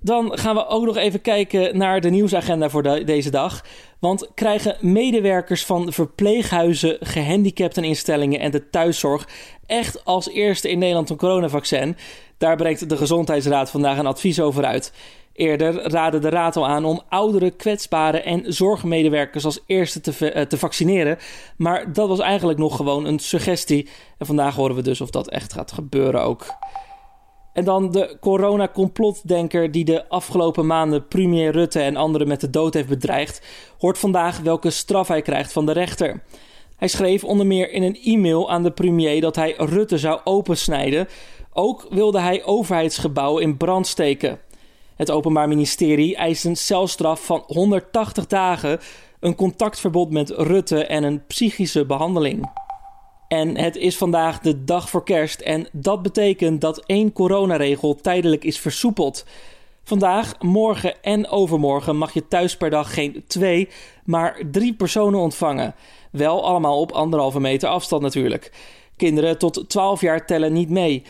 Dan 0.01 0.37
gaan 0.37 0.55
we 0.55 0.67
ook 0.67 0.85
nog 0.85 0.97
even 0.97 1.21
kijken 1.21 1.77
naar 1.77 2.01
de 2.01 2.09
nieuwsagenda 2.09 2.69
voor 2.69 3.05
deze 3.05 3.29
dag. 3.29 3.63
Want 3.99 4.29
krijgen 4.33 4.77
medewerkers 4.79 5.65
van 5.65 5.91
verpleeghuizen, 5.93 6.97
gehandicapteninstellingen 6.99 8.39
en 8.39 8.51
de 8.51 8.69
thuiszorg 8.69 9.27
echt 9.65 10.05
als 10.05 10.29
eerste 10.29 10.69
in 10.69 10.79
Nederland 10.79 11.09
een 11.09 11.17
coronavaccin? 11.17 11.97
Daar 12.37 12.55
brengt 12.55 12.89
de 12.89 12.97
Gezondheidsraad 12.97 13.69
vandaag 13.69 13.97
een 13.97 14.05
advies 14.05 14.41
over 14.41 14.65
uit. 14.65 14.93
Eerder 15.33 15.91
raadde 15.91 16.19
de 16.19 16.29
Raad 16.29 16.55
al 16.55 16.67
aan 16.67 16.85
om 16.85 17.01
oudere, 17.09 17.51
kwetsbare 17.51 18.21
en 18.21 18.53
zorgmedewerkers 18.53 19.45
als 19.45 19.59
eerste 19.65 20.01
te, 20.01 20.33
uh, 20.35 20.41
te 20.41 20.57
vaccineren. 20.57 21.17
Maar 21.57 21.93
dat 21.93 22.07
was 22.07 22.19
eigenlijk 22.19 22.59
nog 22.59 22.75
gewoon 22.75 23.05
een 23.05 23.19
suggestie. 23.19 23.89
En 24.17 24.25
vandaag 24.25 24.55
horen 24.55 24.75
we 24.75 24.81
dus 24.81 25.01
of 25.01 25.09
dat 25.09 25.29
echt 25.29 25.53
gaat 25.53 25.71
gebeuren 25.71 26.21
ook. 26.21 26.45
En 27.53 27.63
dan 27.63 27.91
de 27.91 28.17
corona-complotdenker 28.19 29.71
die 29.71 29.85
de 29.85 30.09
afgelopen 30.09 30.65
maanden 30.65 31.07
premier 31.07 31.51
Rutte 31.51 31.79
en 31.79 31.95
anderen 31.95 32.27
met 32.27 32.41
de 32.41 32.49
dood 32.49 32.73
heeft 32.73 32.87
bedreigd, 32.87 33.41
hoort 33.77 33.97
vandaag 33.97 34.39
welke 34.39 34.69
straf 34.69 35.07
hij 35.07 35.21
krijgt 35.21 35.51
van 35.51 35.65
de 35.65 35.71
rechter. 35.71 36.21
Hij 36.77 36.87
schreef 36.87 37.23
onder 37.23 37.45
meer 37.45 37.71
in 37.71 37.83
een 37.83 37.99
e-mail 38.03 38.51
aan 38.51 38.63
de 38.63 38.71
premier 38.71 39.21
dat 39.21 39.35
hij 39.35 39.53
Rutte 39.57 39.97
zou 39.97 40.19
opensnijden. 40.23 41.07
Ook 41.53 41.87
wilde 41.89 42.19
hij 42.19 42.43
overheidsgebouwen 42.43 43.43
in 43.43 43.57
brand 43.57 43.87
steken. 43.87 44.39
Het 44.95 45.11
Openbaar 45.11 45.47
Ministerie 45.47 46.15
eist 46.15 46.45
een 46.45 46.57
celstraf 46.57 47.25
van 47.25 47.43
180 47.47 48.27
dagen, 48.27 48.79
een 49.19 49.35
contactverbod 49.35 50.11
met 50.11 50.29
Rutte 50.29 50.85
en 50.85 51.03
een 51.03 51.25
psychische 51.25 51.85
behandeling. 51.85 52.58
En 53.29 53.57
het 53.57 53.75
is 53.75 53.97
vandaag 53.97 54.39
de 54.39 54.63
dag 54.63 54.89
voor 54.89 55.03
kerst 55.03 55.39
en 55.39 55.67
dat 55.71 56.01
betekent 56.01 56.61
dat 56.61 56.83
één 56.85 57.13
coronaregel 57.13 57.95
tijdelijk 57.95 58.43
is 58.43 58.59
versoepeld. 58.59 59.25
Vandaag, 59.83 60.41
morgen 60.41 61.03
en 61.03 61.27
overmorgen 61.27 61.97
mag 61.97 62.13
je 62.13 62.27
thuis 62.27 62.57
per 62.57 62.69
dag 62.69 62.93
geen 62.93 63.23
twee, 63.27 63.69
maar 64.03 64.41
drie 64.51 64.73
personen 64.73 65.19
ontvangen. 65.19 65.75
Wel 66.11 66.45
allemaal 66.45 66.79
op 66.79 66.91
anderhalve 66.91 67.39
meter 67.39 67.69
afstand 67.69 68.01
natuurlijk. 68.01 68.51
Kinderen 68.97 69.37
tot 69.37 69.69
12 69.69 70.01
jaar 70.01 70.25
tellen 70.25 70.53
niet 70.53 70.69
mee. 70.69 71.03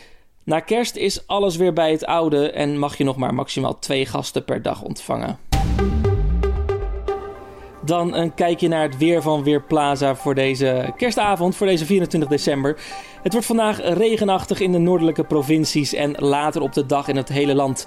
Na 0.44 0.60
kerst 0.60 0.96
is 0.96 1.26
alles 1.26 1.56
weer 1.56 1.72
bij 1.72 1.90
het 1.90 2.04
oude 2.04 2.50
en 2.50 2.78
mag 2.78 2.96
je 2.96 3.04
nog 3.04 3.16
maar 3.16 3.34
maximaal 3.34 3.78
twee 3.78 4.06
gasten 4.06 4.44
per 4.44 4.62
dag 4.62 4.82
ontvangen. 4.82 5.49
Dan 7.90 8.14
een 8.14 8.34
kijkje 8.34 8.68
naar 8.68 8.82
het 8.82 8.96
weer 8.96 9.22
van 9.22 9.42
Weerplaza 9.42 10.14
voor 10.14 10.34
deze 10.34 10.92
kerstavond, 10.96 11.56
voor 11.56 11.66
deze 11.66 11.86
24 11.86 12.30
december. 12.30 12.80
Het 13.22 13.32
wordt 13.32 13.46
vandaag 13.46 13.80
regenachtig 13.82 14.60
in 14.60 14.72
de 14.72 14.78
noordelijke 14.78 15.24
provincies 15.24 15.94
en 15.94 16.14
later 16.18 16.62
op 16.62 16.72
de 16.72 16.86
dag 16.86 17.08
in 17.08 17.16
het 17.16 17.28
hele 17.28 17.54
land. 17.54 17.86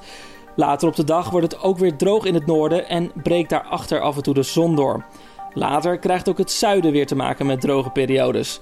Later 0.55 0.87
op 0.87 0.95
de 0.95 1.03
dag 1.03 1.29
wordt 1.29 1.51
het 1.51 1.61
ook 1.61 1.77
weer 1.77 1.95
droog 1.95 2.25
in 2.25 2.33
het 2.33 2.45
noorden 2.45 2.89
en 2.89 3.11
breekt 3.23 3.49
daarachter 3.49 3.99
af 3.99 4.15
en 4.15 4.23
toe 4.23 4.33
de 4.33 4.43
zon 4.43 4.75
door. 4.75 5.05
Later 5.53 5.99
krijgt 5.99 6.29
ook 6.29 6.37
het 6.37 6.51
zuiden 6.51 6.91
weer 6.91 7.07
te 7.07 7.15
maken 7.15 7.45
met 7.45 7.61
droge 7.61 7.89
periodes. 7.89 8.59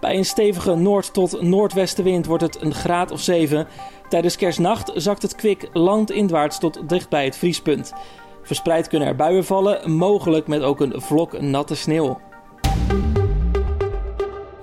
Bij 0.00 0.16
een 0.16 0.24
stevige 0.24 0.74
noord- 0.74 1.12
tot 1.12 1.42
noordwestenwind 1.42 2.26
wordt 2.26 2.42
het 2.42 2.62
een 2.62 2.74
graad 2.74 3.10
of 3.10 3.20
7. 3.20 3.66
Tijdens 4.08 4.36
kerstnacht 4.36 4.92
zakt 4.94 5.22
het 5.22 5.34
kwik 5.34 5.68
landinwaarts 5.72 6.58
tot 6.58 6.88
dicht 6.88 7.08
bij 7.08 7.24
het 7.24 7.36
vriespunt. 7.36 7.92
Verspreid 8.42 8.88
kunnen 8.88 9.08
er 9.08 9.16
buien 9.16 9.44
vallen, 9.44 9.90
mogelijk 9.90 10.46
met 10.46 10.62
ook 10.62 10.80
een 10.80 11.00
vlok 11.00 11.40
natte 11.40 11.74
sneeuw. 11.74 12.20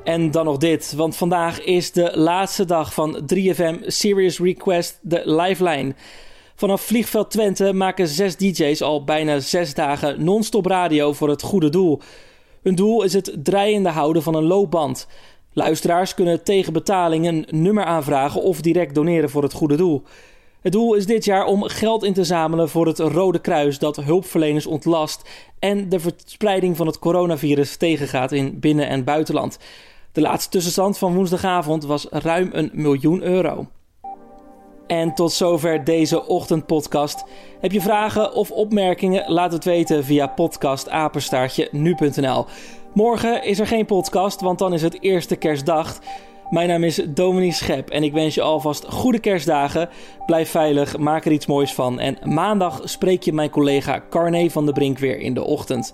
En 0.04 0.32
dan 0.32 0.46
nog 0.46 0.58
dit, 0.58 0.94
want 0.96 1.16
vandaag 1.16 1.64
is 1.64 1.92
de 1.92 2.18
laatste 2.18 2.66
dag 2.66 2.94
van 2.94 3.22
3FM 3.34 3.86
Serious 3.86 4.40
Request, 4.40 5.00
de 5.02 5.22
Lifeline. 5.26 5.96
Vanaf 6.56 6.82
Vliegveld 6.82 7.32
Twente 7.32 7.74
maken 7.74 8.08
zes 8.08 8.36
DJ's 8.36 8.82
al 8.82 9.04
bijna 9.04 9.40
zes 9.40 9.74
dagen 9.74 10.24
non-stop 10.24 10.66
radio 10.66 11.14
voor 11.14 11.30
het 11.30 11.42
goede 11.42 11.70
doel. 11.70 12.02
Hun 12.62 12.76
doel 12.76 13.04
is 13.04 13.14
het 13.14 13.38
draaiende 13.44 13.90
houden 13.90 14.24
van 14.24 14.36
een 14.36 14.44
loopband. 14.44 15.08
Luisteraars 15.54 16.14
kunnen 16.14 16.44
tegen 16.44 16.74
betaling 16.74 17.28
een 17.28 17.48
nummer 17.50 17.84
aanvragen 17.84 18.42
of 18.42 18.62
direct 18.62 18.96
doneren 18.96 19.30
voor 19.30 19.44
het 19.44 19.54
goede 19.54 19.76
doel. 19.76 20.04
Het 20.68 20.76
doel 20.76 20.94
is 20.94 21.06
dit 21.06 21.26
jaar 21.26 21.46
om 21.46 21.64
geld 21.64 22.04
in 22.04 22.14
te 22.14 22.24
zamelen 22.24 22.70
voor 22.70 22.88
het 22.88 23.00
Rode 23.00 23.40
Kruis 23.40 23.80
dat 23.80 23.96
hulpverleners 23.96 24.66
ontlast 24.66 25.30
en 25.60 25.90
de 25.90 26.00
verspreiding 26.00 26.78
van 26.78 26.88
het 26.88 27.00
coronavirus 27.00 27.76
tegengaat 27.76 28.32
in 28.32 28.60
binnen- 28.60 28.88
en 28.88 29.04
buitenland. 29.04 29.58
De 30.12 30.22
laatste 30.22 30.50
tussenstand 30.50 30.98
van 30.98 31.14
woensdagavond 31.14 31.86
was 31.86 32.08
ruim 32.10 32.50
een 32.52 32.70
miljoen 32.74 33.24
euro. 33.24 33.68
En 34.88 35.14
tot 35.14 35.32
zover 35.32 35.84
deze 35.84 36.26
ochtendpodcast. 36.26 37.24
Heb 37.60 37.72
je 37.72 37.82
vragen 37.82 38.34
of 38.34 38.52
opmerkingen? 38.52 39.32
Laat 39.32 39.52
het 39.52 39.64
weten 39.64 40.04
via 40.04 40.28
podcastapenstaartje. 40.28 41.70
Morgen 42.94 43.44
is 43.44 43.60
er 43.60 43.68
geen 43.68 43.86
podcast, 43.86 44.42
want 44.42 44.60
dan 44.60 44.74
is 44.74 44.82
het 44.82 45.02
eerste 45.02 45.36
kerstdag. 45.36 46.00
Mijn 46.50 46.68
naam 46.68 46.84
is 46.84 47.02
Dominique 47.08 47.56
Schep 47.56 47.90
en 47.90 48.04
ik 48.04 48.14
wens 48.14 48.36
je 48.36 48.42
alvast 48.42 48.86
goede 48.86 49.20
kerstdagen. 49.20 49.90
Blijf 50.26 50.50
veilig, 50.50 50.98
maak 50.98 51.26
er 51.26 51.32
iets 51.32 51.46
moois 51.46 51.74
van. 51.74 52.00
En 52.00 52.18
maandag 52.24 52.82
spreek 52.84 53.24
je 53.24 53.34
mijn 53.34 53.50
collega 53.50 54.04
Carne 54.10 54.52
van 54.52 54.66
de 54.66 54.72
Brink 54.72 55.00
weer 55.00 55.20
in 55.20 55.34
de 55.34 55.44
ochtend. 55.44 55.94